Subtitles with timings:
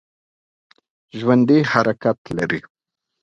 [1.17, 2.59] ژوندي حرکت لري